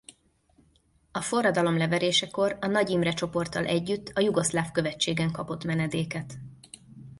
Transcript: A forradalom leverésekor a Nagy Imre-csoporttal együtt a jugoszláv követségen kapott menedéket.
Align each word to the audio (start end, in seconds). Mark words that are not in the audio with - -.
A 1.11 1.21
forradalom 1.21 1.77
leverésekor 1.77 2.57
a 2.61 2.67
Nagy 2.67 2.89
Imre-csoporttal 2.89 3.65
együtt 3.65 4.09
a 4.09 4.19
jugoszláv 4.19 4.71
követségen 4.71 5.31
kapott 5.31 5.63
menedéket. 5.63 6.33